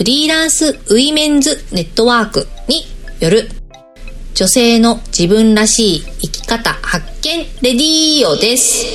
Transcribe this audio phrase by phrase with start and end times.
[0.00, 2.84] フリーランスウィメンズネットワークに
[3.20, 3.50] よる
[4.32, 8.86] 女性の自分らしい生き方発見レディオです。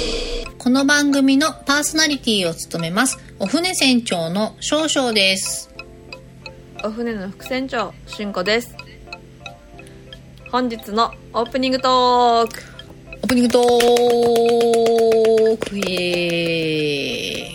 [0.58, 5.70] この番組のパーソナリティを務めます、お船船長の少々です。
[6.84, 8.76] お船の副船長しんこです
[10.52, 12.64] 本日のオープニングトーク
[13.22, 13.70] オープニングトー
[15.70, 17.55] クイエーイ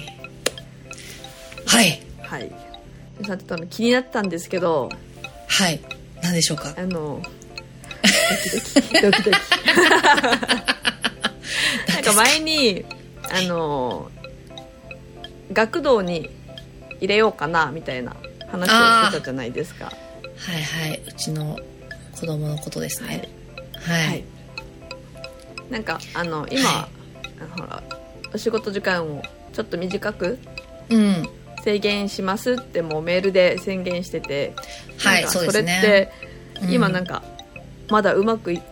[3.31, 4.89] さてとあの気になったんですけど
[5.47, 5.81] はい。
[6.21, 6.75] 何でしょうか？
[6.77, 7.23] あの
[8.03, 8.09] ド
[8.43, 9.39] キドキドキドキな
[12.01, 12.85] んか前に
[13.33, 14.11] あの
[15.53, 16.29] 学童に
[16.99, 18.17] 入れようかなみたいな
[18.49, 18.73] 話を
[19.05, 19.95] してたじゃないですかはい
[20.89, 21.01] はい。
[21.07, 21.57] うちの
[22.19, 23.29] 子供のことですね。
[23.75, 24.07] はい。
[24.09, 24.25] はい
[25.71, 26.89] なんかあの今、は
[27.39, 27.81] あのほら
[28.35, 29.23] お仕事時間を
[29.53, 30.37] ちょっと短く
[30.89, 31.29] うん。
[31.63, 34.55] 制限しますってもうメールで宣言してて
[34.99, 36.13] はいそれって
[36.63, 37.23] うん今なんか
[37.89, 38.63] まだうまくい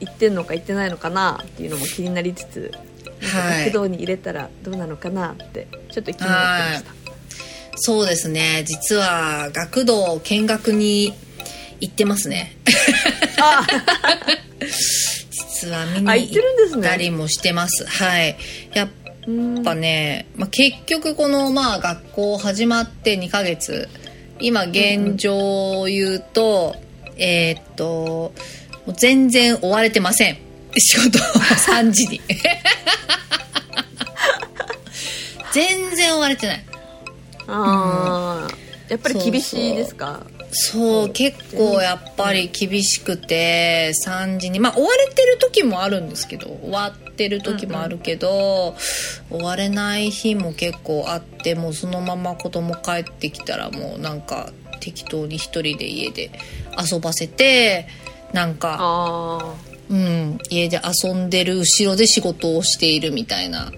[0.00, 2.72] いってんのかいってないのかなっていうのも気になりつつ
[3.20, 7.04] はい学童に入れたらどうなのかなってちょっと気になってま
[7.76, 8.62] そうですね。
[8.66, 11.12] 実は学童見学に
[11.80, 12.56] 行ってますね。
[13.40, 13.66] あ
[15.30, 17.84] 実は見あに行ったりねもしてます。
[17.86, 18.36] はい。
[18.74, 18.88] やっ
[19.26, 19.62] うん。
[19.64, 23.88] ぱね、まあ、結局このまあ学校始まって2ヶ月。
[24.40, 26.74] 今現状を言うと、
[27.16, 28.32] えーっと
[28.86, 30.36] もう全然追われてません。
[30.76, 32.20] 仕事3 時に。
[35.52, 36.64] 全然追われてない。
[37.46, 38.54] あー。
[38.90, 40.26] やっぱり厳しいですか？
[40.56, 44.60] そう結構やっぱり厳しくて3時に。
[44.60, 48.76] まあ追われてる時もあるんですけど終わってる時もあるけど、
[49.30, 56.30] 追われない日も結構あってもうそのまま子供帰ってきたらもうなんか適当に一人で家で
[56.78, 57.88] 遊ばせて
[58.32, 59.54] なんか、あ
[59.90, 63.72] うん、家で遊んでる後ろで仕事をしているみたいな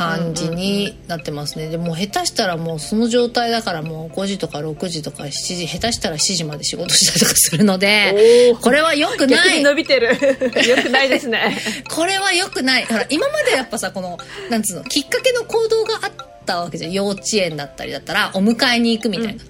[0.00, 9.58] 感じになってますね、でもう下手したらもうその状態だからもう5時とか6時とか7時下手したら7時まで仕事したりとかするのでこれは良く逆ない。
[9.58, 10.06] に伸びてる。
[10.66, 11.54] よくないですね。
[11.94, 12.86] これは良くない。
[12.86, 14.16] ほら今までやっぱさこの
[14.48, 16.12] なんつうのきっかけの行動があっ
[16.46, 16.92] たわけじゃん。
[16.92, 19.48] 幼稚園だったりだったらお迎えに行くみたいな、こ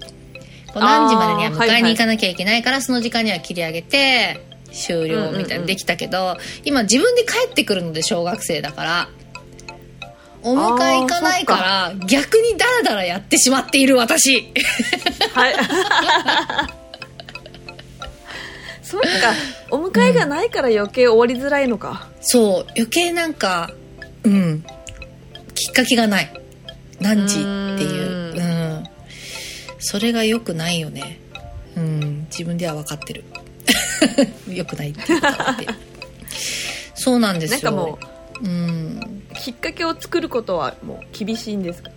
[0.75, 4.41] う何時までには迎えに行かなきゃいけないから、その時間には切り上げて
[4.73, 5.65] 終了みたいな。
[5.65, 9.09] できたけど、今自分で帰ってくるので小学生だから
[10.43, 14.51] お迎え行かないから逆にダラダラやってしまっている私。
[15.33, 15.55] はい。
[18.81, 19.07] そうか。
[19.69, 22.65] お迎えがないから余計終わりづらいのか、そう。
[22.75, 23.71] 余計なんか
[24.23, 24.65] うん。
[25.55, 26.33] きっかけがない。
[26.99, 28.33] 何時っていう。
[28.33, 28.83] ううん。
[29.79, 31.19] それが良くないよね。
[31.75, 32.27] うん。
[32.29, 33.23] 自分では分かってる。
[34.49, 35.57] 良くないっていうか
[36.95, 37.71] そうなんですよ。
[37.71, 37.99] なんかも
[38.41, 38.99] うん。
[38.99, 41.91] うきっかけを作ることはもう厳しいんですか？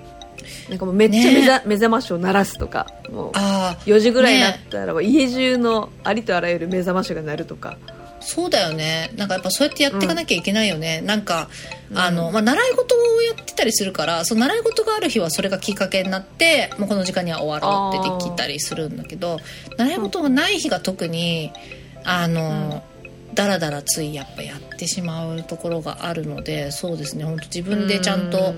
[0.69, 7.79] なんかもうめっちゃ目ざ、目覚ましを鳴らすとかもうああ4時ぐらいになったら家中のありとあらゆる目覚ましが鳴るとか。
[8.27, 9.11] そうだよね。
[9.17, 11.51] なんかやっぱそうやってやっていかなきゃいけないよね、なんか
[11.91, 11.99] うん。
[11.99, 19.41] あの、まあ、習い事をやってたりするからその習い事がある日はそれがきっかけになってもうこの時間には終わろうってできたりするんだけど
[19.77, 21.53] 習い事がない日が特に
[22.03, 22.83] あの、
[23.35, 27.25] だらだらついやっぱやってしまうところがあるのでそうですね。
[27.25, 28.55] 本当自分でちゃんと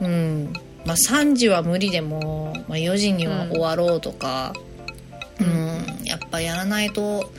[0.00, 0.52] うん、
[0.84, 4.52] まあ、3時は無理でも、まあ、4時には終わろうとか、
[5.40, 6.04] うん。
[6.04, 7.32] やっぱやらないと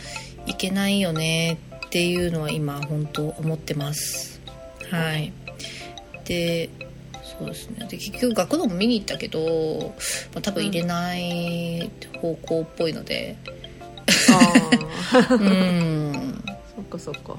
[0.46, 4.42] いけないよねっていうのは今本当思ってます。
[4.90, 5.32] はい。
[6.26, 6.70] で
[7.24, 7.88] そうですね。
[7.90, 9.94] で結局学童も見に行ったけど、
[10.34, 13.36] まあ、多分入れない方向っぽいので
[15.30, 16.44] うん。
[16.76, 17.36] そっかそっか。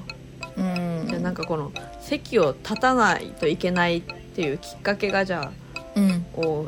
[0.57, 1.71] うんじゃあなんかこの
[2.01, 5.51] 席を立たないといけないっていうきっかけがじゃ
[5.95, 6.25] うん。
[6.35, 6.67] あを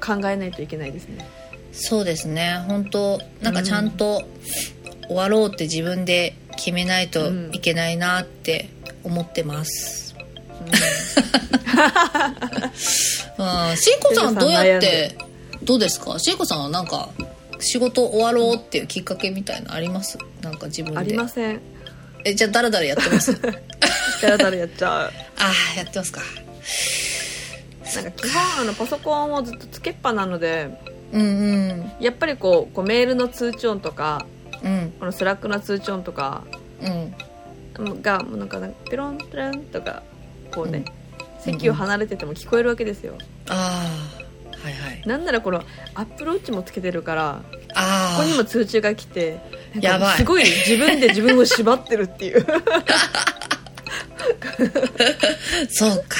[0.00, 1.26] 考えないといけないですね。
[1.72, 2.62] そうですね。
[2.68, 4.22] 本当なんかちゃんと
[5.08, 8.68] 終わろうって自分で決めないといけないなって
[9.02, 10.14] 思ってます、
[10.60, 10.68] うん、
[13.76, 14.00] しん。
[14.00, 15.16] こさんどうやって
[15.62, 16.18] どうですか？
[16.18, 17.08] しんこさんはなんか
[17.64, 20.18] 仕事終わろうっていうきっかけみたいなあります？
[20.42, 20.98] なんか自分で。
[20.98, 21.60] ありません。
[22.24, 23.40] えじゃあだらだらやってます？
[23.40, 23.50] だ
[24.30, 25.12] らだらやっちゃう。
[25.40, 26.20] ああやってますか。
[27.96, 30.68] なんか基本あのパソコンをずっとつけっぱなので
[31.12, 31.24] うんう
[31.74, 31.92] ん。
[32.00, 34.26] やっぱりこうこうメールの通知音とか
[34.62, 34.92] うん。
[34.98, 36.44] このスラックの通知音とか
[36.82, 36.88] う
[37.82, 38.02] ん。
[38.02, 40.02] がもうなんかなんかピロンピロンとか
[40.52, 40.84] こうね、
[41.40, 43.18] 席を離れてても聞こえるわけですよ、
[43.48, 44.13] ああ
[44.64, 45.02] はいはい。
[45.04, 45.62] なんならこの
[45.94, 47.42] アップルウォッチもつけてるから
[47.74, 49.38] ああここにも通知が来て
[49.78, 50.16] やばい。
[50.16, 52.46] すごい自分で自分を縛ってるっていう。
[55.68, 56.16] そうか。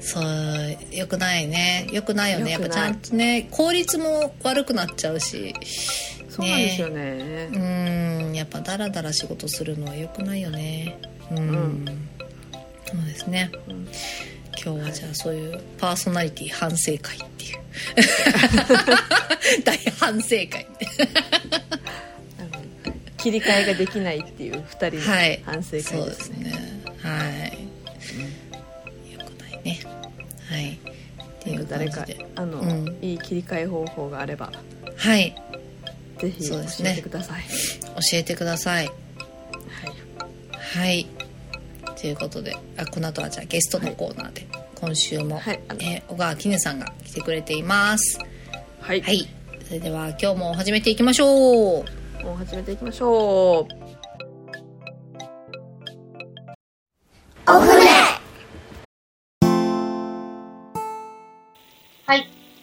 [0.00, 1.86] そうよくないね。
[1.92, 2.50] よくないよね。
[2.50, 5.54] やっぱちゃんとね効率も悪くなっちゃうし。
[6.28, 7.48] そうなんですよね。
[7.52, 7.58] う
[8.32, 8.34] ん。
[8.34, 10.98] やっぱダラダラ仕事するのはよくないよね。
[11.30, 11.84] うん、うん。
[12.86, 13.88] そうですね、ん
[14.66, 17.58] 今日はじゃあそういうパーソナリティ反省会っていう
[19.64, 20.66] 大反省会
[23.16, 25.14] 切り替えができないっていう2人の。
[25.14, 25.42] はい。
[25.44, 26.14] 反省会ですね,、そうで。
[26.14, 26.52] すね
[27.00, 27.28] は
[29.08, 29.80] い、よくないね。
[30.48, 30.72] はい。
[30.72, 30.78] っ
[31.44, 32.04] ていう誰か
[32.34, 34.50] あの、うんいい切り替え方法があれば
[34.96, 35.34] はい。
[36.18, 37.44] ぜひ教えてください、
[37.82, 38.96] 教えてくださいはい。
[40.50, 41.25] はい
[42.06, 48.20] ということであこの後はじゃあゲストのコーナーで、今週も、はいえー小川絹さんが来てくれています。
[48.80, 49.26] はい、はい。
[49.64, 51.84] それでは今日も始めていきましょう。
[52.24, 53.72] もう始めていきましょう。
[57.50, 57.95] はい。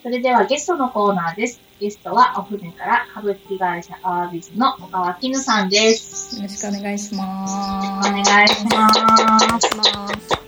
[0.03, 1.61] それではゲストのコーナーです。
[1.79, 6.35] ゲストはお船から株式会社アワビズの小川絹さんです。
[6.35, 8.11] よろしくお願いしまおす。
[8.11, 10.43] 願いします。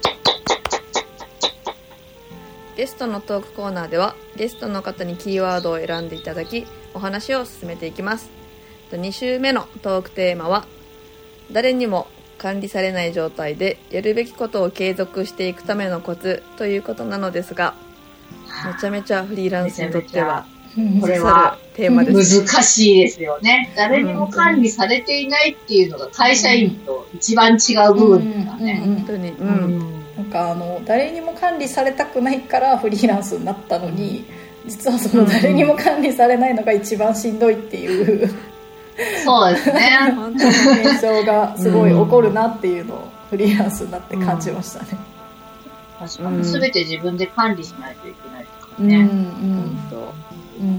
[2.76, 8.30] ゲストのトークコーナーではゲストの方にキーワードを選んでいただきお話を進めていきます
[8.92, 10.66] 2週目のトークテーマは
[11.54, 17.76] 誰にも管理されない状態でやるべきことを継続していくためのコツということなのですが
[18.66, 20.46] めちゃめちゃフリーランスにとっては
[21.02, 23.74] これはるテーマですね難しいですよね。
[23.76, 28.82] 誰にも管理されていないっていうのが会社員と一番違う部分だね。
[28.84, 30.06] 本当にう、うんん。
[30.18, 34.26] なんかあの誰にも管理されたくないからフリーランスになったのに
[34.66, 38.30] 実はその誰にも管理されないのが一番しんどいっていう
[39.24, 40.14] そうですね。
[40.16, 44.98] 本当に現象がすごい起こるなっていうのをフリーランスになって感じましたね。
[46.00, 46.46] 確かに。
[46.46, 48.45] すべて自分で管理しないといけない
[48.76, 48.98] とかうん、うね。
[48.98, 49.10] ううん。
[49.10, 50.70] うん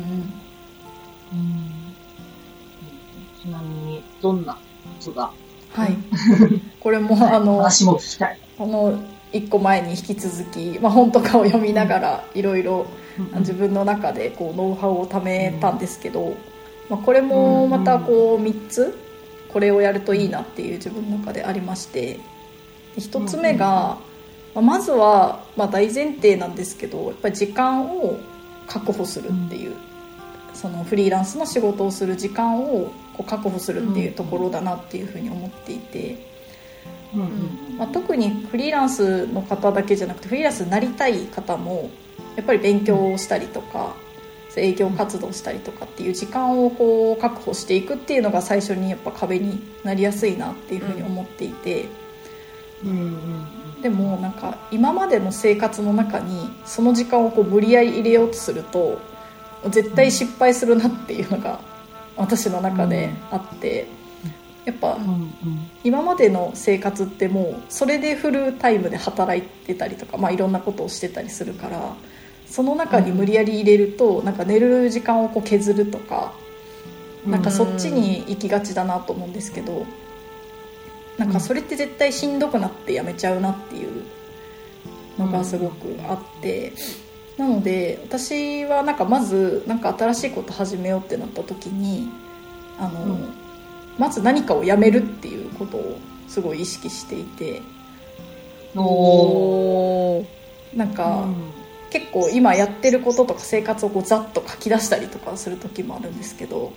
[1.32, 1.52] うん。
[3.42, 4.60] ちなみに、どんなコ
[5.00, 5.30] ツが？
[5.72, 5.96] はい。
[6.80, 8.38] これもあの話も聞きたい。
[8.56, 8.98] この
[9.32, 12.86] 一個前に引き続き、まあ、本とかを読みながらいろいろ
[13.38, 16.34] 自分の中でこうノウハウを貯めたんですけど、
[16.88, 18.96] まあ、これもまたこう3つ
[19.52, 22.18] これをやるといいなっていう自分の中でありまして。
[22.94, 23.98] で1つ目が、
[24.56, 28.18] まあまずはまあ大前提なんですけどやっぱり時間を
[28.66, 29.76] 確保するっていう、
[30.54, 36.16] そのフリーランスの仕事をする時間をこう確保するっていうところだなっていうふうに思っていて。
[37.14, 37.78] うんうん。
[37.78, 41.90] まあ、特にフリーランスの方だけじゃなくてフリーランスになりたい方も
[42.34, 43.94] やっぱり勉強をしたりとか
[44.56, 51.86] 営業活動したりとかっていう時間をこう確保していくっていうのが最初にやっぱ壁になりやすいなっていうふうに思っていて、
[52.82, 59.00] うんうんでもなんか今までの生活の中にその時間をこう無理やり入れようとすると
[59.68, 61.60] 絶対失敗するなっていうのが
[62.16, 63.86] 私の中であって
[64.64, 64.98] やっぱ
[65.84, 71.94] 今までの生活ってもうそれでフルタイムで働いてたりとか、まあ、いろんなことをしてたりするから
[72.46, 76.32] その中に無理やり入れるとなんか寝る時間をこう削るとか
[77.26, 79.86] なんかそっちに行きがちだなと思うんですけど
[81.18, 84.04] なんかそれって絶対しんどくなってやめちゃうなっていう
[85.18, 86.72] のがすごくあって。
[87.36, 92.08] なので私はなんかまずなんか新しいこと始めようってなった時に
[92.78, 93.46] あの、うん
[93.98, 97.62] まず何かをやめるっていうことをすごい意識していて
[98.74, 100.24] お
[100.74, 101.26] なんか、
[101.88, 106.74] 結構今やってることとか生活をこうざっと書き出したりとかする時もあるんですけど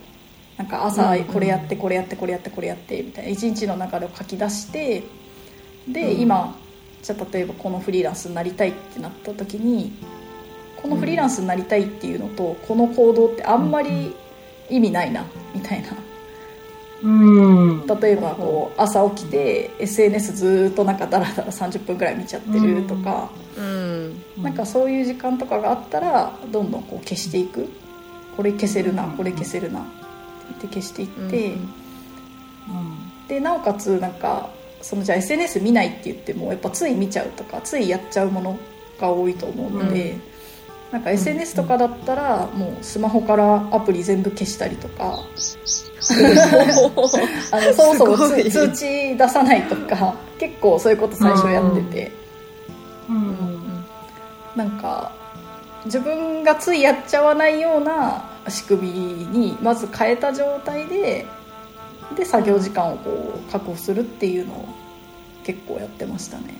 [0.60, 3.32] なんか朝うんこれやってこれやってこれやってこれやってみたいな。
[3.32, 5.04] 一日の中で書き出して
[5.88, 6.22] で、うん。
[6.22, 6.60] 今
[7.02, 9.94] じゃあ例えばこのフリーランスになりたいってなった時に
[10.76, 14.14] このフリーランスになりたいっていうのとこの行動ってあんまり
[14.70, 15.26] 意味ないな
[15.56, 15.96] みたいな。
[17.04, 17.88] うん。
[17.88, 24.22] 例えばこう朝起きて SNS ずーっとなんかダラダラ30分ぐらい見ちゃってるとか、うん。
[24.38, 27.70] なんかそういう時間とかがあったらどんどんこう消していく。
[28.36, 29.86] これ消せるなうんこれ消せるな
[30.50, 31.70] って言って消していって、うん
[33.30, 34.50] でなおかつなんか
[34.82, 38.58] そのじゃあ SNS 見ないって言ってもやっぱつい見ちゃうとかついやっちゃうもの
[39.00, 40.22] が多いと思うので、うん。
[40.92, 45.20] なんか SNS とかだったらもうスマホからアプリ全部消したりとか
[47.52, 52.12] あのそもそも通知出さないとか結構そういうこと最初やってて、
[53.08, 53.86] うん。
[54.56, 55.12] なんか
[55.86, 61.26] 自分がついやっちゃわないような仕組みにまず変えた状態で
[62.16, 64.66] で作業時間をこう確保するっていうのを
[65.44, 66.56] 結構やってましたね。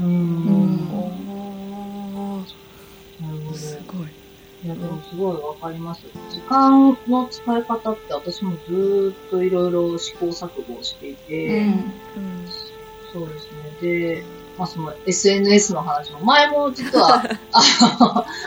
[0.00, 0.04] う。
[0.04, 3.56] うんんおーなるほど。
[3.56, 4.06] すごい
[4.64, 6.02] いや、でもすごいわかります。
[6.30, 11.92] 時間の使い方って私もずーっといろいろ試行錯誤をしていて、うん
[13.12, 13.76] そうですね。
[13.80, 14.24] で、
[14.58, 17.62] まあその SNS の話も、前も実は、 あ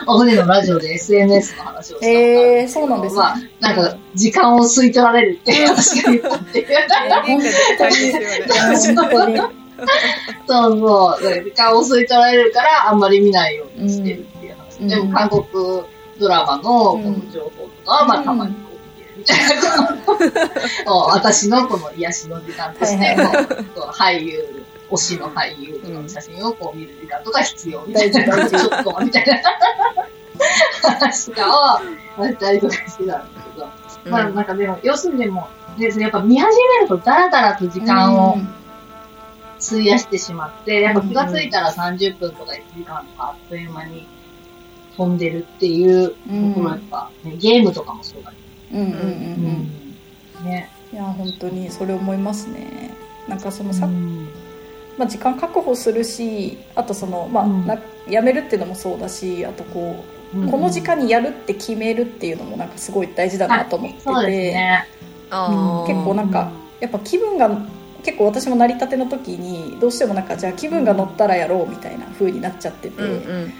[0.05, 2.17] の、お船のラジオで SNS の話をしたことある
[2.61, 3.21] えー、そうなんですね。
[3.21, 6.63] まあ、なんか、時間を吸い取られるっていう話が言ったって い
[9.35, 9.49] う。
[10.47, 11.43] そうそう。
[11.43, 14.79] 時間を吸い取られるから、あんまり見ないようにしてるっていう話。
[14.79, 15.43] うんでも、韓国
[16.19, 19.39] ドラマのこの情報とかは、まあ、たまにこう見てるみたい
[20.85, 20.95] な。
[21.07, 28.19] 私のこの癒しの時間として、はいはいこう俳優、推しの俳優とかの写真をこう見る時間とか必要みたいな。
[28.19, 28.69] 大事大事。
[28.69, 29.41] ちょっと、みたいな
[30.81, 31.79] 話とか
[32.19, 33.45] を、やったりとかしてたんです。
[33.53, 34.11] けど。
[34.11, 38.37] まあ、なんかでも、要するにでも、ですね、やっぱ見始めるとダラダラと時間を
[39.59, 44.07] 費やしてしまって、やっぱ気がついたら30分とか1時間とかあっという間に
[44.95, 46.15] 飛んでるっていうと
[46.55, 48.31] ころはやっぱ、ねゲームとかもそうだ
[48.71, 48.99] けうんうんうんう
[50.37, 50.41] ど。
[50.41, 50.45] ん。
[50.45, 50.69] ね。
[50.93, 52.93] いや本当にそれ思いますね。
[53.27, 54.29] なんかそのさ、うん
[54.97, 57.67] まあ、時間確保するしあとその、まあうん。
[57.67, 64.87] なやめるっていうのもそうだしあとこう、この時間にやるって決めるっていうのもなんかすごい大事だなと思ってて、そうですね。
[65.29, 65.87] あー。
[65.87, 67.49] 結構なんかやっぱ気分が
[68.03, 73.53] 結構私も成り立ての時にどうしてもなんかじゃあ気分が乗ったらやろうみたいな風になっちゃってて、うんうん。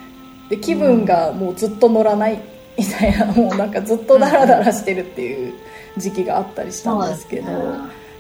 [0.50, 2.39] で気分がもうずっと乗らない
[2.77, 5.54] みたいなもうなんかずっとダラダラしてるっていう
[5.98, 7.51] 時期があったりしたんですけど、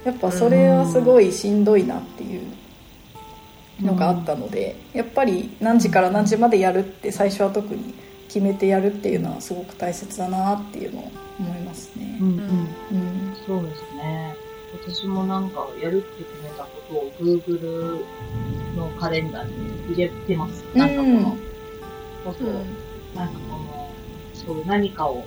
[0.03, 2.41] やっぱそれはすごいしんどいなっていう
[3.81, 7.93] のがあったので、やっぱり何時から何時までやるって最初は特に
[8.27, 12.23] 決めてやるっていうのはすごく大切だなっていうのを思いますねう。
[12.23, 14.35] んうんうんそうですね。
[14.83, 18.03] 私もなんかやるって決めたことを Google
[18.75, 20.63] のカレンダーに入れてます。
[20.73, 21.37] なんかこの、
[22.25, 22.53] そうそう、
[23.15, 23.91] なんかこの、
[24.33, 25.23] そう何かを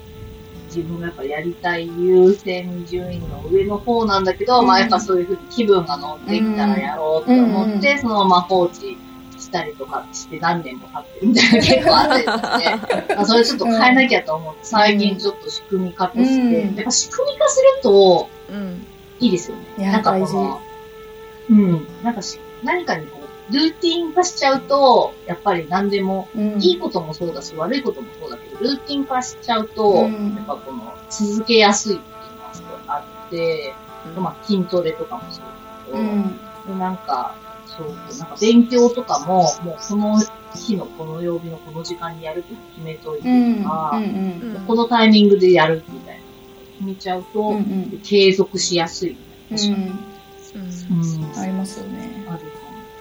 [0.68, 4.66] 自分がやっぱやりたい優先順位の上の方なんだけど、うん。
[4.66, 8.96] まあやっぱそういうふうに気分が乗ってきたらやろうって思って、うんそのまま放置
[9.38, 16.74] したりとかして何年も経ってるみたいな結構あって、 まあそれちょっと変えなきゃと思って、最近ちょっと仕組み化として、うん。
[16.74, 18.86] やっぱ仕組み化するとうん。
[19.20, 19.90] いいですよね。
[19.90, 20.60] なんかこの、
[21.50, 23.17] うん、なんかし何かにこう、
[23.50, 26.62] ルーティン化しちゃうと、やっぱり何でもうん。
[26.62, 30.34] いいこともそうだし、悪いこともそうだけど、ルーティン化しちゃうと、うん。
[30.34, 33.76] やっぱこの、続けやすいっていうのはすごいあって、
[34.16, 35.52] まあ筋トレとかもそうだ
[35.84, 36.40] けど、うん。
[36.66, 40.18] でなんか、そう、なんか勉強とかも、もうこの
[40.54, 43.62] 日のこの曜日のこの時間にやるって決めといてうん。
[43.62, 44.64] とか、うん。
[44.66, 46.24] このタイミングでやるみたいな
[46.72, 48.00] 決めちゃうと、うんうん。
[48.02, 49.76] 継続しやすいみたいな。
[49.76, 50.08] うん。
[50.54, 51.38] うん。
[51.38, 52.24] ありますよね。
[52.28, 52.40] ある。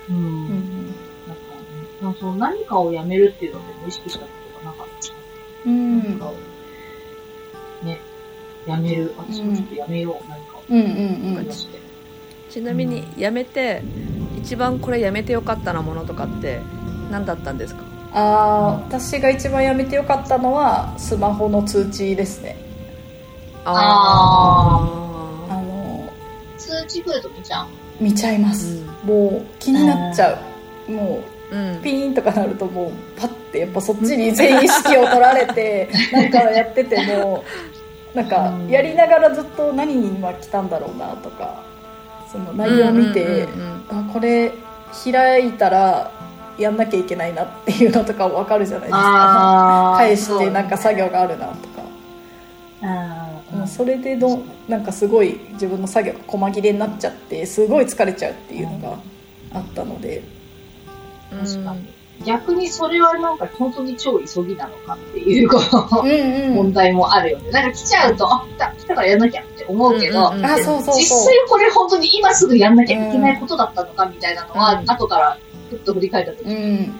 [0.09, 0.15] うん。
[0.15, 0.95] うん
[1.27, 4.27] なんかね、なんかその何かをやめるっていうのでも意識したこ
[4.59, 5.13] とがなかった。
[5.65, 6.33] うん何かを、
[7.83, 7.99] ね、
[8.65, 9.13] やめる。
[9.17, 10.63] 私もちょっとやめよう、何かを。
[10.69, 10.87] うんうん
[11.37, 11.47] うん。
[12.49, 13.81] ちなみにやめて
[14.37, 16.61] 一番これやめてよかったなものとかって
[17.11, 17.83] 何だったんですか？
[18.13, 22.55] あー私が一番やめてよかったのはスマホの通知ですね
[23.65, 24.79] あ
[25.49, 26.09] あの
[26.57, 27.67] 通知来ると見ちゃう。
[28.00, 30.39] 見ちゃいます、もう気になっちゃ
[30.88, 37.44] う、もうピーンとかなるともうパッてやっぱそっちに全意識を取られて なんかやってても
[38.13, 38.68] なんかうん。
[38.68, 41.63] やりながらずっと何に今来たんだろうなとか
[42.32, 44.51] その内容を見て、うんうんうんあこれ
[45.04, 46.12] 開いたら
[46.58, 49.96] やんなきゃいけないなっていうのとか分かるじゃないですか。
[49.98, 51.84] 返してなんか作業があるなとか、
[53.67, 58.97] それでどなんかすごい自分の作業が細切れになっちゃってすごい疲れちゃうっていうのが
[59.53, 60.24] あったので、
[61.29, 61.97] 確かに。
[62.25, 67.51] 逆にそれはなんか本当に超急ぎなのかっていう、この、うん問題もあるよね。
[67.51, 70.45] なんか来ちゃうと、あ、来た、来たからやんなきゃって思うけど、うんうんうん。
[70.45, 74.89] あそうそう実際これ本当に今すぐやんなきゃいけないことだったのかみたいなのは、うん。
[74.89, 75.38] 後から
[75.69, 76.55] ふっと振り返った時うに、
[76.88, 76.95] ん。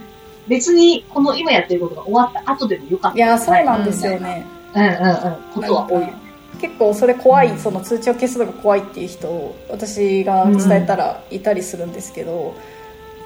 [0.48, 3.18] 別にこの今やってることが終わった後でもよかった。
[3.18, 4.46] いやそうなんでですよね。
[4.76, 5.36] ううんうんうん。
[5.54, 6.27] ことは多いよね。
[6.60, 12.56] 結構それ怖い、うんその通知を消すのが怖いっていう人を私が伝えたらいたりするんですけど、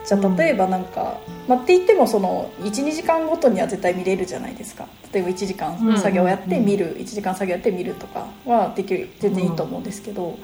[0.06, 4.88] じゃあ例えばなんか、まあ、って言ってもその12時間ごとには絶対見れるじゃないですか。
[5.14, 10.38] 例えば1時間作業やって見る、1時間作業やって見るとかはできる全然いいと思うんですけど、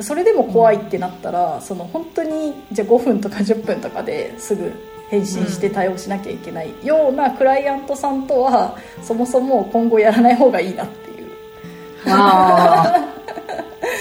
[0.00, 4.72] それでも怖いってなったらその本当にじゃあ5分とか10分とかですぐ
[5.10, 11.09] 返信して対応しなきゃいけないようなクライアントさんとはそもそも今後やらない方がいいなって
[12.06, 13.20] ああ。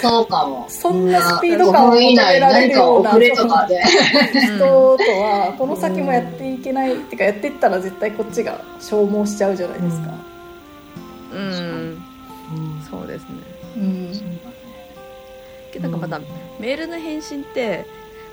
[0.01, 0.65] そうかも。
[0.69, 3.67] そんなスピード感を5分以内に求められるような。
[3.67, 10.13] 人とはこの先もやっていけない、っていうかやっていったら絶対こっちが消耗しちゃうじゃないですか。
[11.33, 12.01] うん
[12.89, 13.29] そうですね
[13.77, 14.11] うん
[15.71, 16.25] けどなんかまた
[16.59, 17.85] メールの返信って、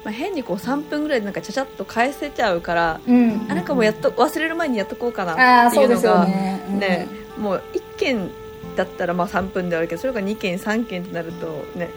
[0.05, 6.65] まあ、変にこう3分ぐらいでなんかちゃちゃっと返せちゃうからうんあなんかもうやっと忘れる前にやっとこうかあなあっていうのそうですよがね。
[6.69, 7.09] うんね
[7.39, 8.31] もう1件
[8.75, 11.91] だったらまあ3分であるけどそれが2件3件ってなるとね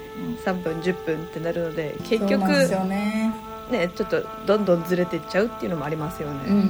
[0.45, 3.33] 3分10分ってなるので結そう局なんですよね。
[3.71, 6.65] ねちょっとどんどんずれていっちゃうっていうのもありますよね、うんうんうん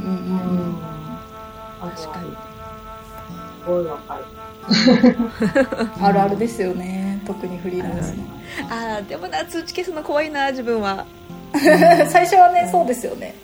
[0.60, 0.78] うん。
[1.82, 4.26] 確かにすごいわかる。
[6.00, 6.06] うん。
[6.06, 7.22] あるあるですよね。
[7.26, 8.24] 特にフリーランスの。
[8.70, 11.06] ああでもな通知消すの怖いな自分は
[11.54, 13.36] 最初はねそうですよね。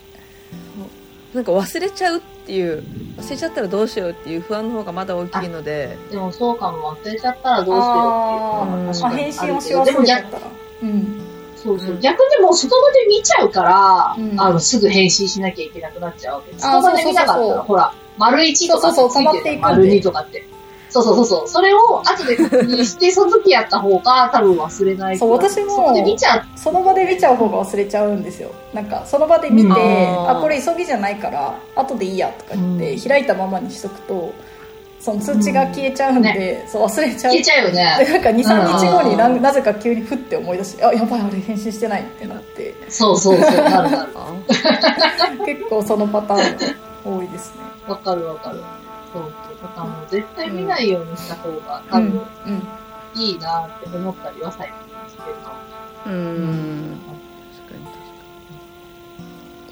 [1.35, 2.81] なんか忘れちゃうっていう
[3.17, 5.97] 忘れちゃったらどうしようっていう不安の方がまだ大きいので。
[6.09, 8.83] でもそうかも、忘れちゃったらどうしようっていう。
[8.83, 9.23] のは確あかに。
[9.23, 10.51] 返信をしあるけど、でも逆忘れちゃったら。
[10.83, 11.21] うん。
[11.57, 11.89] そうそう。
[11.91, 11.99] うん。
[11.99, 14.39] 逆にもうその場で見ちゃうから、うん。
[14.39, 16.57] あの、すぐ返信しなきゃいけなくなっちゃうわけ。
[16.57, 19.51] そあの場で見なかったら、そうそうそうそうほら、丸1とかそうそうそう溜まっていくんで。
[19.51, 20.47] いてる丸2とかって。
[20.95, 21.47] そうそうそうそう。
[21.47, 25.17] それを後で確認して、その時やった方が多分忘れない。
[25.17, 26.45] そう私もそこで見ちゃう。
[26.55, 34.33] その場で見ちゃう方が忘れちゃうんですよなんかその場で見て、うんあこれ急ぎじゃないから後でいいやとか言って、うん開いたままにしとくと
[34.99, 37.83] その通知が消えちゃうんで、うんそう忘れちゃう消えちゃうよでね。
[38.09, 44.09] なんか23日後になうんなぜか急にふって思い出してあやばい俺返信してないってなってそうそうそう、なるなる。
[44.15, 44.33] あ
[45.45, 48.61] 結構そのパターンが多いですねわかるわかる。
[49.19, 49.61] そうそう。
[49.63, 52.11] だからもう絶対見ないようにした方が多うん。
[52.11, 52.61] 分うん。
[53.21, 55.55] いいなって思ったりは最近してるかも。
[56.05, 56.99] うーん。
[57.57, 57.85] 確かに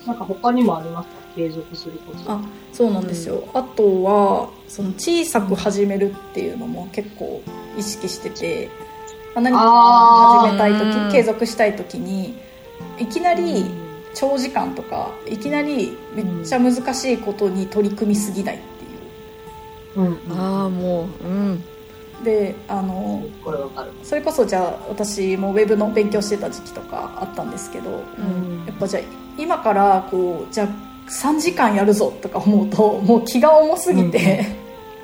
[0.08, 1.16] なんか他にもありますか？
[1.36, 2.20] 継続するコツ。
[2.28, 2.40] あ
[2.72, 7.42] そうなんですよ、あとはその小さく始めるっていうのも結構
[7.78, 8.70] 意識してて
[9.34, 9.60] まあ何か
[10.46, 12.36] 始めたいうん時継続したい時に
[13.00, 13.66] いきなり
[14.14, 18.58] 長時間とかいきなりめっちゃ難しいことに取り組みすぎない。
[18.58, 18.60] っ
[19.96, 20.08] ううん。
[20.08, 20.40] うん。
[20.40, 21.64] ああもううん
[22.24, 23.92] であのこれわかる。
[24.04, 29.04] それこそじゃあ私もウェブの勉強してた時期とかあったんですけどうんやっぱじゃあ
[29.38, 30.68] 今からこうじゃあ
[31.10, 34.46] 3時間やるぞとか思うともう気が重すぎて、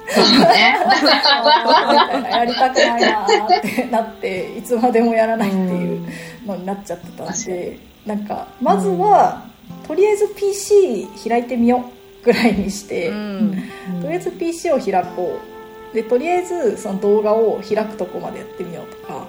[0.09, 0.77] そうだね。
[0.85, 6.07] みたいなやりたくないなーってなっていつまでもやらないっていう
[6.45, 9.45] のになっちゃってたんでなんかまずは
[9.87, 13.63] とりあえず PC 開いてみようぐらいにして、うん。
[14.01, 15.59] とりあえず PC を開こう。
[15.93, 19.27] でとりあえずその動画を開くとこまでやってみようとか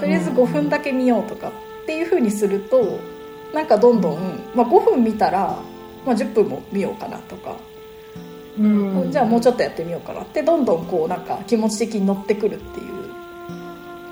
[0.00, 2.98] とりあえず5分だけ見ようとかっていう風にすると
[3.52, 5.58] なんかどんどん、まあ、5分見たら、
[6.04, 7.56] まあ、10分も見ようかなとか、
[8.58, 8.62] う
[9.06, 9.10] ん。
[9.10, 12.98] じゃあもうちょっとやってみようかなってどんどんこうなんか気持ち的に乗ってくるっていう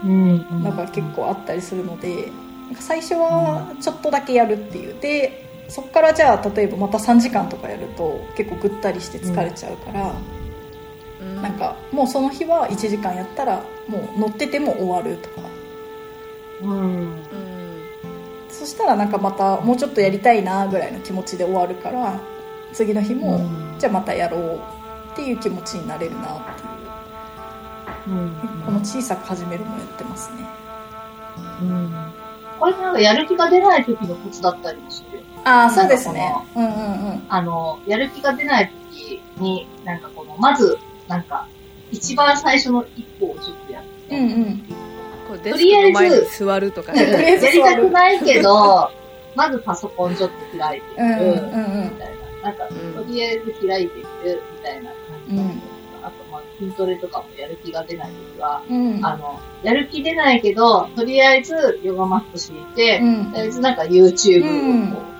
[0.04, 0.62] うん。
[0.62, 2.30] のが結構あったりするので
[2.66, 5.00] なんか最初はちょっとだけやるっていう。
[5.00, 15.40] でそこからじゃあ例えばまた3時間とかやると結構ぐったりして疲れちゃうから、うんなんかもうその日は1時間やったらもう乗ってても終わるとか
[16.62, 16.70] うん。
[16.70, 17.22] うん
[18.48, 22.20] そしたらなんかまたもうちょっとやりたいなぐらいの気持ちで終わるから
[22.72, 24.60] 次の日も、うんじゃあまたやろう
[25.12, 26.44] っていう気持ちになれるなっ
[28.04, 28.62] ていううん。
[28.64, 30.46] この小さく始めるのやってますね
[31.60, 32.12] うん。
[32.58, 35.18] これなんかやる気が出ない時のコツだったりもする？
[35.18, 35.24] よ。
[35.46, 36.34] ああそううですすね。
[36.56, 37.22] うんうんうん。
[37.28, 41.48] あの、やる気が出ない時に、なんかこの、まず、なんか、
[41.92, 44.58] 一番最初の一歩をちょっとやって、うんうん。
[45.28, 46.92] こうデスクの前に座るとか。
[46.92, 48.90] とりあねえずやりたくないけど、
[49.36, 51.28] まずパソコンちょっと開いてみる、うんうん。
[51.28, 52.10] うんみたい
[52.42, 52.50] な。
[52.50, 52.94] なんか、うん。
[52.94, 54.96] とりあえず開いてみる、みたいな感
[55.28, 55.62] じ、うん。
[56.02, 59.06] あと、まあ、筋トレとかもやる気が出ない時は、うん。
[59.06, 63.26] あの、やる気出ないけど、とりあえずヨガマット敷いて、うん。
[63.26, 65.15] とりあえずなんか YouTube うんをこう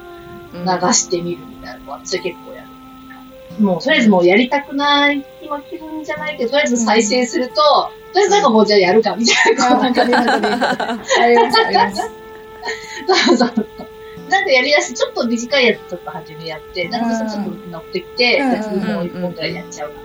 [0.53, 3.63] 流してみるみたいなのは、私は結構やる。
[3.63, 11.61] もう、とりあえずもうやりたくない今気分じゃないけど、とりあえず再生すると、とりあえずなんかもうじゃあやるかみたいな、こうなんかね、あります。
[11.61, 12.03] あります。
[13.07, 13.69] そうそうそう。
[14.29, 19.97] なんかやりだして、ちょっと短いやつちょっと初めやって、なんかちょっと乗ってきて、もう一本くらいやっちゃうか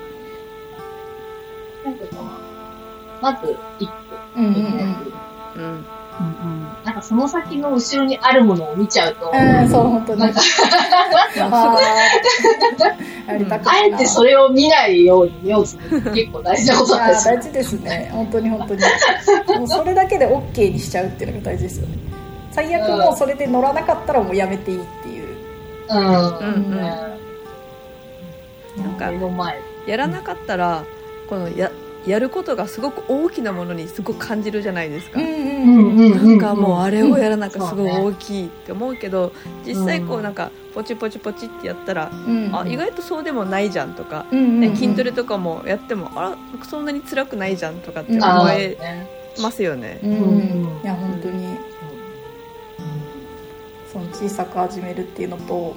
[1.85, 1.91] な。
[1.91, 2.23] んかその、
[3.21, 3.89] まず一
[4.35, 4.45] 歩うん。
[5.55, 5.85] うん
[6.19, 10.19] うんうんうんなんかその先の後ろにあるものを見ちゃうと、うん、そう、本当に。
[10.21, 10.41] なんか、
[11.39, 13.97] あーやりたくあないな。
[13.97, 18.81] えてそれを見ないように見ようとするって結構大事なことだったりす大事ですね本当に本当に
[19.59, 21.97] もうそれだけで OK にしちゃうっていうのが大事ですよね
[22.51, 25.27] 最悪もうそれで乗らなかったらもうやめていいっていう
[25.89, 25.97] うん。
[25.97, 27.21] うんうん
[28.77, 29.59] なんか目の前。
[29.85, 30.85] やらなかったら
[31.29, 31.71] このや
[32.07, 39.31] やることがすごく大きなものにすごく感じるじゃないですか、うんなんかもうあれをやらなきゃすごいうん大きいって思うけど
[39.65, 42.49] 実際こううんなんかポチポチポチってやったら、うん。
[42.55, 44.59] あ意外とそうでもないじゃんとか、うんうんうん。
[44.61, 49.07] ね、筋トレとかもやってもあらそんなに辛くないじゃんとかって思えね
[49.41, 49.99] ますよね。
[50.01, 50.07] う。
[50.07, 50.11] ん。
[50.11, 50.81] うん。
[50.81, 51.57] いや本当に。
[53.91, 55.75] その小さく始めるっていうのと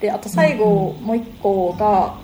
[0.00, 2.18] であと最後もう一個が、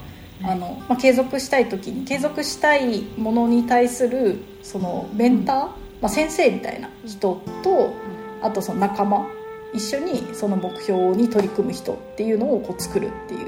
[0.45, 7.95] あのまあ、継続したい時に継続したいものに対するそのメンター、まあ、先生みたいな人と
[8.43, 9.29] あとその仲間
[9.73, 13.39] 一緒にその目標に取り組む人っていうのをこう作るってい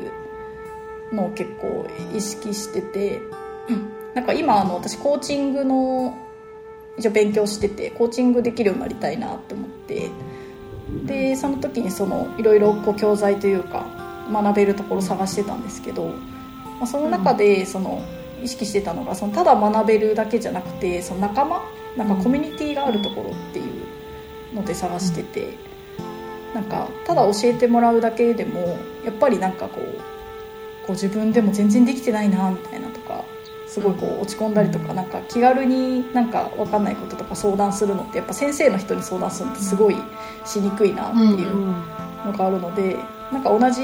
[1.10, 3.20] うのを結構意識してて、
[3.68, 3.92] うん。
[4.14, 6.16] なんか今あの私コーチングの
[6.96, 10.10] 一応勉強しててコーチングできるようになりたいなって思って
[11.04, 13.84] でその時にそのいろいろこう教材というか
[14.32, 16.14] 学べるところ探してたんですけど、
[16.84, 18.02] まあ、その中でその
[18.42, 21.64] 意識してたのがそのただ学べるだけじゃなくてその仲間
[21.96, 25.56] なんかコミュニティがあるところっていうので探してて
[26.52, 28.60] なんかただ教えてもらうだけでも
[29.02, 29.84] やっぱりなんかこう
[30.86, 33.24] こう自分でも全然できてないなみたいなとか
[33.66, 39.96] すごいこう落ち込んだりとかなんか気軽になんか分かんないこととか相談するのってやっぱ先生の人に相談するのってすごい
[40.44, 41.56] しにくいなっていう
[42.26, 42.98] のがあるので
[43.34, 43.82] なんか同じ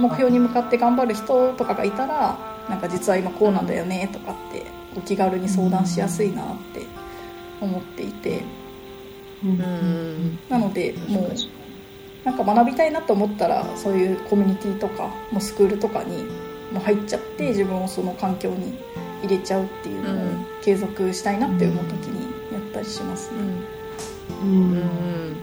[0.00, 2.36] 目標に向かって頑張る人とかがいたら
[2.68, 4.60] なんか実は今こうなんだよねとかって
[4.94, 6.82] こう気軽に相談しやすいなって
[7.60, 8.42] 思っていて。
[9.44, 9.50] うん。
[9.50, 11.32] うんなのでもう
[12.24, 16.24] なんか学びたいなと思ったらそういうコミュニティとかもうスクールとかに
[16.72, 18.76] もう入っちゃって自分をその環境に
[19.22, 20.46] 入れちゃうっていうのをうん。
[20.60, 23.38] 継続したいなって思う時にやったりしますね。
[24.42, 24.72] うん。
[24.72, 25.36] うん。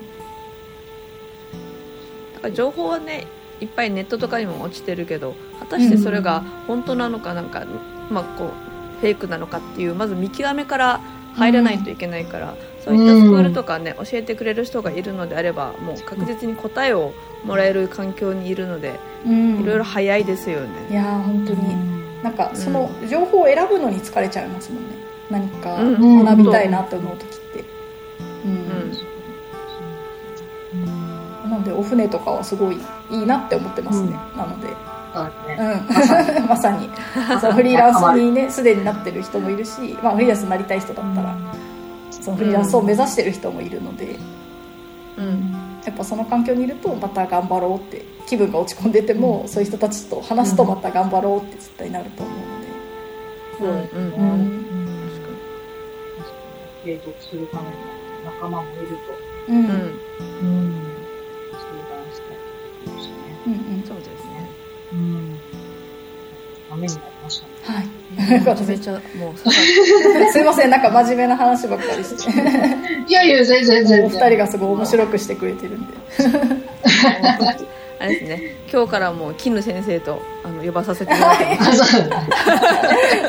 [2.36, 3.26] だから情報はね
[3.62, 7.66] いっぱいネットとかにも落ちてるけど果たしてそれが本当なのかなんか、
[8.10, 11.02] まあ、こうフェイクなのかっていうまず見極めから
[11.36, 17.14] 入らないといけないから、そういったスクールとかね教えてくれる人がいるのであればもう確実に答えを
[17.44, 19.62] もらえる環境にいるのでうん。
[19.62, 20.68] いろいろ早いですよね。
[20.90, 22.24] いやー本当に。
[22.24, 24.90] なんかその情報を選ぶのに疲れちゃいますもんね。
[25.30, 26.24] 何かうん。
[26.24, 27.66] 学びたいなと思う時って、
[31.66, 32.78] でお船とかはすごい
[33.12, 34.68] いいなって思ってますね、なので、
[35.16, 36.38] そうですね。
[36.40, 36.90] うん、 まさに。
[37.40, 41.36] そのフリーランスにねすでになってる人もいるし、まあ、フリーランスになりたい人だったら
[42.12, 44.18] そのフリーランスを目指してる人もいるので、
[45.18, 45.52] うん。
[45.86, 54.30] やっぱその環境にいるとまた頑張ろうって気分が落ち込んでても、そういう人たちと話すとまた頑張ろうって絶対なると思うので、うんうんうん。
[54.32, 54.66] うん。
[56.84, 57.70] 継続するための
[58.26, 59.66] 仲間もいると、うん。
[60.42, 60.75] うん
[63.48, 63.76] りですね。
[63.76, 64.50] うんそうですね。
[64.94, 65.40] うん。
[66.70, 67.78] ためになりましたね。
[67.78, 70.70] はいめちゃめちゃもうすいません。
[70.70, 70.82] なん。
[70.82, 72.32] か真面目な話ばっかりして
[73.08, 74.06] いやいや、全然全然。
[74.06, 75.88] お二人がすごい面白くしてくれてるん。
[75.88, 75.94] で
[77.98, 82.30] あれですね今日からもう絹先生とあの呼ばさせていただいてますそうだね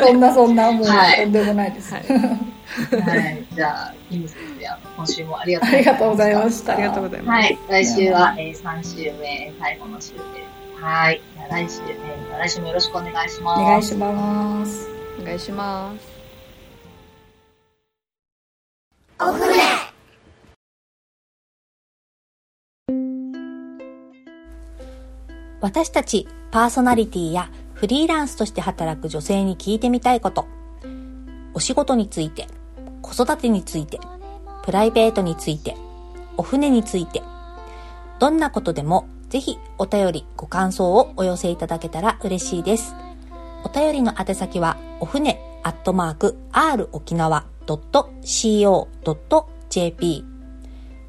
[0.01, 0.21] そん。
[0.21, 0.55] なそん。
[0.57, 1.33] なもうはいとん。
[1.33, 2.05] でもないです、はい
[2.67, 3.47] はい。
[3.53, 7.59] じゃあ、キム先生、あの今週もありがとうありがとうございましたありがとうございます、はい。
[7.69, 10.83] 来週は、えー、3週目、最後の週です。
[10.83, 11.23] はい。
[11.35, 13.63] じゃあ来週、えー、来週もよろしくお願いします。
[13.63, 14.89] お願いします
[15.21, 16.17] お願いします
[25.61, 30.47] 私たちパーソナリティやフリーランスとして働く女性に聞いてみたいこと、
[31.57, 32.49] お仕事について、
[33.01, 33.99] 子育てについて、
[34.63, 35.75] プライベートについて、
[36.37, 37.23] お船について、
[38.19, 42.95] どんなことでもぜひお便りご感想をお寄せいただけたら嬉しいです。
[43.65, 48.75] お便りの宛先はお船アットマーク r 沖縄 .co.jp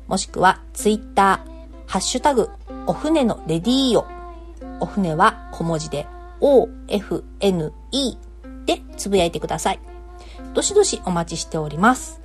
[0.07, 1.49] もしくはツイッター
[1.87, 2.49] ハッシュタグ
[2.87, 4.07] お船のレディーよ
[4.79, 6.07] お船は小文字で
[6.39, 7.71] OFNE
[8.65, 9.86] でつぶやいてください。
[10.57, 12.19] どしどしお待ちしております。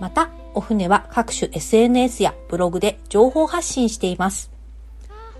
[0.00, 4.50] また、お船は各種 SNS やブログで情報発信しています。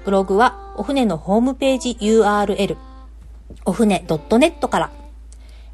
[0.04, 2.76] ブログはお船のホームページ URL、
[3.64, 4.92] お船 .net から、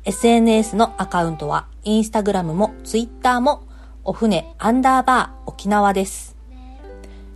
[0.06, 3.64] SNS のアカウントは、インスタグラムもツイッターも、
[4.02, 6.34] お船アンダーバー沖縄です。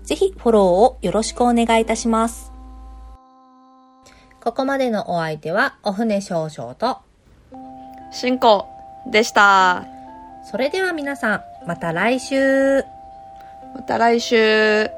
[0.05, 2.51] ぜひフォローをよろしくお願いいたします。
[4.43, 7.01] ここまでのお相手は、お船少々と、
[8.11, 8.78] 進行
[9.09, 9.87] でした。
[10.43, 12.85] それでは皆さん、また来週。
[13.75, 14.98] また来週。